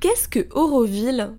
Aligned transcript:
Qu'est-ce 0.00 0.28
que 0.28 0.46
Auroville? 0.54 1.32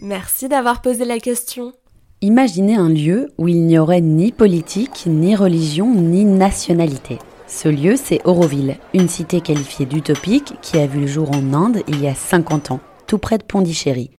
Merci 0.00 0.46
d'avoir 0.46 0.80
posé 0.80 1.04
la 1.04 1.18
question. 1.18 1.72
Imaginez 2.20 2.76
un 2.76 2.88
lieu 2.88 3.32
où 3.36 3.48
il 3.48 3.66
n'y 3.66 3.80
aurait 3.80 4.00
ni 4.00 4.30
politique, 4.30 5.06
ni 5.06 5.34
religion, 5.34 5.92
ni 5.92 6.24
nationalité. 6.24 7.18
Ce 7.48 7.68
lieu, 7.68 7.96
c'est 7.96 8.24
Auroville, 8.24 8.76
une 8.94 9.08
cité 9.08 9.40
qualifiée 9.40 9.86
d'utopique 9.86 10.54
qui 10.62 10.78
a 10.78 10.86
vu 10.86 11.00
le 11.00 11.08
jour 11.08 11.32
en 11.32 11.52
Inde 11.52 11.82
il 11.88 12.00
y 12.00 12.06
a 12.06 12.14
50 12.14 12.70
ans, 12.70 12.80
tout 13.08 13.18
près 13.18 13.38
de 13.38 13.42
Pondichéry. 13.42 14.12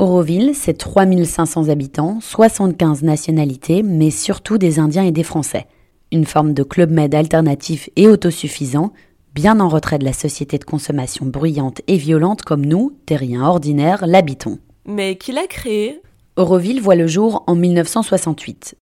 Auroville, 0.00 0.56
c'est 0.56 0.74
3500 0.74 1.68
habitants, 1.68 2.18
75 2.20 3.04
nationalités, 3.04 3.84
mais 3.84 4.10
surtout 4.10 4.58
des 4.58 4.80
Indiens 4.80 5.04
et 5.04 5.12
des 5.12 5.22
Français. 5.22 5.68
Une 6.10 6.26
forme 6.26 6.52
de 6.52 6.64
club 6.64 6.90
med 6.90 7.14
alternatif 7.14 7.90
et 7.94 8.08
autosuffisant, 8.08 8.92
bien 9.34 9.60
en 9.60 9.68
retrait 9.68 9.98
de 9.98 10.04
la 10.04 10.12
société 10.12 10.58
de 10.58 10.64
consommation 10.64 11.26
bruyante 11.26 11.80
et 11.86 11.96
violente 11.96 12.42
comme 12.42 12.64
nous, 12.64 12.92
terriens 13.06 13.44
ordinaires, 13.44 14.06
l'habitons. 14.06 14.58
Mais 14.86 15.16
qui 15.16 15.32
l'a 15.32 15.46
créé? 15.46 16.00
Auroville 16.36 16.80
voit 16.80 16.94
le 16.94 17.06
jour 17.06 17.44
en 17.46 17.54
1968, 17.54 18.76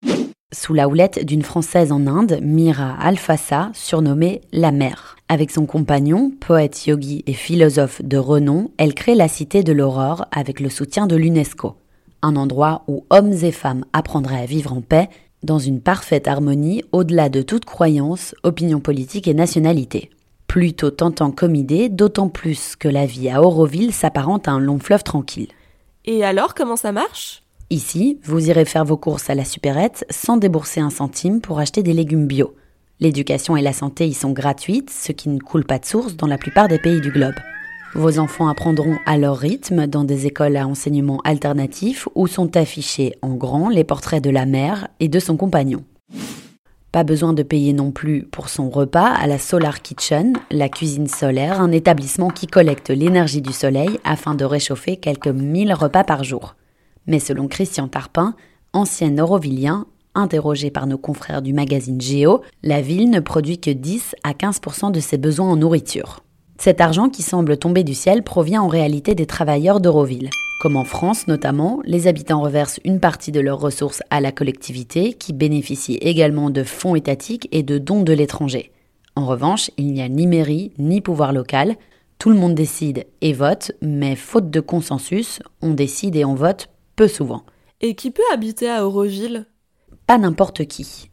sous 0.53 0.75
la 0.75 0.89
houlette 0.89 1.25
d'une 1.25 1.43
Française 1.43 1.93
en 1.93 2.07
Inde, 2.07 2.41
Mira 2.43 2.95
Alfassa, 3.01 3.71
surnommée 3.75 4.43
La 4.53 4.71
Mère. 4.71 5.17
Avec 5.29 5.51
son 5.51 5.67
compagnon, 5.67 6.33
poète 6.41 6.87
yogi 6.87 7.23
et 7.27 7.35
philosophe 7.35 8.03
de 8.03 8.17
renom, 8.17 8.71
elle 8.79 8.95
crée 8.95 9.15
la 9.15 9.29
Cité 9.29 9.63
de 9.63 9.73
l'Aurore 9.73 10.27
avec 10.31 10.61
le 10.61 10.71
soutien 10.71 11.07
de 11.07 11.17
l'UNESCO. 11.17 11.75
Un 12.23 12.37
endroit 12.37 12.83
où 12.89 13.05
hommes 13.11 13.33
et 13.33 13.53
femmes 13.53 13.85
apprendraient 13.93 14.41
à 14.41 14.47
vivre 14.47 14.73
en 14.73 14.81
paix, 14.81 15.09
dans 15.43 15.59
une 15.59 15.81
parfaite 15.81 16.27
harmonie 16.27 16.83
au-delà 16.93 17.29
de 17.29 17.43
toute 17.43 17.65
croyance, 17.65 18.35
opinion 18.43 18.81
politique 18.81 19.29
et 19.29 19.35
nationalité. 19.35 20.11
Plutôt 20.59 20.91
tentant 20.91 21.31
comme 21.31 21.55
idée, 21.55 21.89
d'autant 21.89 22.29
plus 22.29 22.75
que 22.75 22.89
la 22.89 23.07
vie 23.07 23.31
à 23.31 23.41
Auroville 23.41 23.93
s'apparente 23.93 24.49
à 24.49 24.51
un 24.51 24.59
long 24.59 24.81
fleuve 24.81 25.05
tranquille. 25.05 25.53
Et 26.05 26.25
alors, 26.25 26.53
comment 26.53 26.75
ça 26.75 26.91
marche? 26.91 27.45
Ici, 27.71 28.19
vous 28.25 28.51
irez 28.51 28.65
faire 28.65 28.85
vos 28.85 28.97
courses 28.97 29.31
à 29.31 29.37
la 29.37 29.45
supérette 29.45 30.05
sans 30.11 30.37
débourser 30.37 30.81
un 30.81 30.91
centime 30.91 31.41
pour 31.41 31.61
acheter 31.61 31.85
des 31.85 31.93
légumes 31.93 32.27
bio. 32.27 32.57
L'éducation 32.99 33.57
et 33.57 33.63
la 33.63 33.73
santé 33.73 34.09
y 34.09 34.15
sont 34.15 34.33
gratuites, 34.33 34.91
ce 34.91 35.13
qui 35.13 35.29
ne 35.29 35.39
coule 35.39 35.65
pas 35.65 35.79
de 35.79 35.85
source 35.85 36.17
dans 36.17 36.27
la 36.27 36.39
plupart 36.39 36.67
des 36.67 36.81
pays 36.81 37.01
du 37.01 37.13
globe. 37.13 37.37
Vos 37.95 38.19
enfants 38.19 38.49
apprendront 38.49 38.97
à 39.07 39.17
leur 39.17 39.37
rythme 39.37 39.87
dans 39.87 40.03
des 40.03 40.27
écoles 40.27 40.57
à 40.57 40.67
enseignement 40.67 41.21
alternatif 41.23 42.09
où 42.17 42.27
sont 42.27 42.57
affichés 42.57 43.15
en 43.23 43.37
grand 43.37 43.69
les 43.69 43.85
portraits 43.85 44.25
de 44.25 44.31
la 44.31 44.45
mère 44.45 44.89
et 44.99 45.07
de 45.07 45.21
son 45.21 45.37
compagnon. 45.37 45.85
Pas 46.99 47.05
besoin 47.05 47.33
de 47.33 47.45
payer 47.45 47.75
non 47.75 47.93
plus 47.93 48.25
pour 48.25 48.49
son 48.49 48.71
repas 48.71 49.07
à 49.07 49.29
la 49.29 49.39
Solar 49.39 49.83
Kitchen, 49.83 50.33
la 50.51 50.69
cuisine 50.69 51.07
solaire, 51.07 51.61
un 51.61 51.71
établissement 51.71 52.29
qui 52.29 52.49
collecte 52.49 52.91
l'énergie 52.91 53.41
du 53.41 53.53
soleil 53.53 54.01
afin 54.03 54.35
de 54.35 54.45
réchauffer 54.45 54.97
quelques 54.97 55.29
1000 55.29 55.73
repas 55.75 56.03
par 56.03 56.25
jour. 56.25 56.57
Mais 57.07 57.21
selon 57.21 57.47
Christian 57.47 57.87
Tarpin, 57.87 58.35
ancien 58.73 59.17
eurovillien, 59.17 59.87
interrogé 60.17 60.73
par 60.73 60.89
nos 60.89 60.99
confrères 60.99 61.41
du 61.41 61.53
magazine 61.53 62.01
Géo, 62.01 62.43
la 62.65 62.81
ville 62.81 63.11
ne 63.11 63.21
produit 63.21 63.61
que 63.61 63.71
10 63.71 64.17
à 64.25 64.33
15% 64.33 64.91
de 64.91 64.99
ses 64.99 65.19
besoins 65.19 65.53
en 65.53 65.57
nourriture. 65.57 66.25
Cet 66.59 66.81
argent 66.81 67.11
qui 67.11 67.23
semble 67.23 67.59
tomber 67.59 67.85
du 67.85 67.95
ciel 67.95 68.25
provient 68.25 68.63
en 68.63 68.67
réalité 68.67 69.15
des 69.15 69.27
travailleurs 69.27 69.79
d'Euroville. 69.81 70.31
Comme 70.59 70.77
en 70.77 70.85
France 70.85 71.29
notamment, 71.29 71.81
les 71.85 72.09
habitants 72.09 72.43
reversent 72.43 72.81
une 72.85 72.99
partie 72.99 73.31
de 73.31 73.39
leurs 73.39 73.61
ressources 73.61 74.03
à 74.11 74.21
la 74.21 74.33
collectivité 74.33 75.13
qui 75.13 75.33
bénéficie 75.33 75.99
également 76.01 76.51
de 76.51 76.65
fonds 76.65 76.97
étatiques 76.97 77.49
et 77.53 77.63
de 77.63 77.79
dons 77.79 78.03
de 78.03 78.13
l'étranger. 78.13 78.73
En 79.15 79.25
revanche, 79.25 79.71
il 79.77 79.93
n'y 79.93 80.03
a 80.03 80.09
ni 80.09 80.27
mairie 80.27 80.73
ni 80.79 81.01
pouvoir 81.01 81.33
local, 81.33 81.77
tout 82.19 82.31
le 82.31 82.37
monde 82.37 82.57
décide 82.57 83.07
et 83.21 83.33
vote, 83.33 83.71
mais 83.81 84.17
faute 84.17 84.51
de 84.51 84.59
consensus, 84.59 85.39
on 85.63 85.75
décide 85.75 86.17
et 86.17 86.25
on 86.25 86.35
vote 86.35 86.69
peu 86.97 87.07
souvent. 87.07 87.45
Et 87.81 87.95
qui 87.95 88.11
peut 88.11 88.23
habiter 88.33 88.69
à 88.69 88.85
Auroville? 88.85 89.47
Pas 90.09 90.19
n'importe 90.19 90.67
qui. 90.67 91.11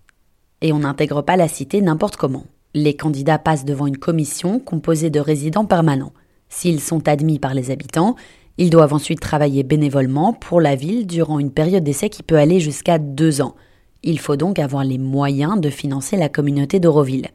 Et 0.61 0.73
on 0.73 0.79
n'intègre 0.79 1.21
pas 1.21 1.35
la 1.35 1.47
cité 1.47 1.81
n'importe 1.81 2.15
comment. 2.15 2.45
Les 2.73 2.95
candidats 2.95 3.37
passent 3.37 3.65
devant 3.65 3.85
une 3.85 3.97
commission 3.97 4.59
composée 4.59 5.11
de 5.11 5.19
résidents 5.19 5.65
permanents. 5.65 6.13
S'ils 6.49 6.81
sont 6.81 7.07
admis 7.07 7.37
par 7.37 7.53
les 7.53 7.69
habitants, 7.69 8.15
ils 8.57 8.69
doivent 8.69 8.93
ensuite 8.93 9.19
travailler 9.19 9.63
bénévolement 9.63 10.33
pour 10.33 10.61
la 10.61 10.75
ville 10.75 11.05
durant 11.05 11.39
une 11.39 11.51
période 11.51 11.83
d'essai 11.83 12.09
qui 12.09 12.23
peut 12.23 12.37
aller 12.37 12.59
jusqu'à 12.59 12.99
deux 12.99 13.41
ans. 13.41 13.55
Il 14.03 14.19
faut 14.19 14.37
donc 14.37 14.59
avoir 14.59 14.83
les 14.83 14.97
moyens 14.97 15.59
de 15.59 15.69
financer 15.69 16.15
la 16.15 16.29
communauté 16.29 16.79
d'Auroville. 16.79 17.27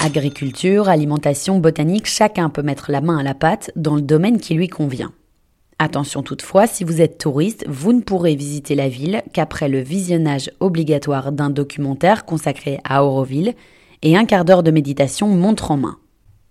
Agriculture, 0.00 0.88
alimentation, 0.88 1.58
botanique, 1.58 2.06
chacun 2.06 2.48
peut 2.48 2.62
mettre 2.62 2.90
la 2.90 3.00
main 3.00 3.18
à 3.18 3.22
la 3.22 3.34
pâte 3.34 3.70
dans 3.76 3.96
le 3.96 4.02
domaine 4.02 4.38
qui 4.38 4.54
lui 4.54 4.68
convient. 4.68 5.12
Attention 5.78 6.22
toutefois, 6.22 6.66
si 6.66 6.84
vous 6.84 7.02
êtes 7.02 7.18
touriste, 7.18 7.64
vous 7.68 7.92
ne 7.92 8.00
pourrez 8.00 8.34
visiter 8.34 8.74
la 8.74 8.88
ville 8.88 9.22
qu'après 9.34 9.68
le 9.68 9.80
visionnage 9.80 10.50
obligatoire 10.60 11.32
d'un 11.32 11.50
documentaire 11.50 12.24
consacré 12.24 12.78
à 12.84 13.04
Auroville 13.04 13.52
et 14.02 14.16
un 14.16 14.24
quart 14.24 14.46
d'heure 14.46 14.62
de 14.62 14.70
méditation 14.70 15.28
montre 15.28 15.70
en 15.70 15.76
main. 15.76 15.98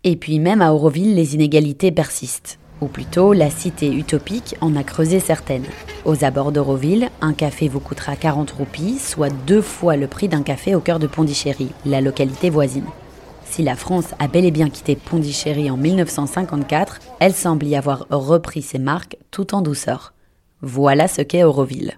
Et 0.04 0.16
puis 0.16 0.38
même 0.38 0.62
à 0.62 0.74
Auroville, 0.74 1.16
les 1.16 1.34
inégalités 1.34 1.92
persistent. 1.92 2.60
Ou 2.82 2.88
plutôt, 2.88 3.34
la 3.34 3.50
cité 3.50 3.92
utopique 3.94 4.56
en 4.62 4.76
a 4.76 4.84
creusé 4.84 5.20
certaines. 5.20 5.66
Aux 6.04 6.24
abords 6.24 6.52
d'Auroville, 6.52 7.10
un 7.22 7.34
café 7.34 7.68
vous 7.68 7.80
coûtera 7.80 8.16
40 8.16 8.52
roupies, 8.52 9.00
soit 9.00 9.30
deux 9.48 9.62
fois 9.62 9.96
le 9.96 10.08
prix 10.08 10.28
d'un 10.28 10.44
café 10.44 10.76
au 10.76 10.82
cœur 10.82 11.00
de 11.00 11.08
Pondichéry, 11.08 11.70
la 11.86 12.02
localité 12.02 12.50
voisine. 12.50 12.86
Si 13.46 13.64
la 13.64 13.76
France 13.76 14.14
a 14.20 14.28
bel 14.28 14.44
et 14.44 14.52
bien 14.52 14.70
quitté 14.70 14.96
Pondichéry 14.96 15.72
en 15.72 15.78
1954, 15.78 17.00
elle 17.20 17.34
semble 17.34 17.66
y 17.66 17.76
avoir 17.76 18.06
repris 18.10 18.62
ses 18.62 18.80
marques 18.80 19.18
tout 19.32 19.56
en 19.56 19.62
douceur. 19.62 20.14
Voilà 20.62 21.08
ce 21.08 21.22
qu'est 21.22 21.44
Auroville. 21.44 21.98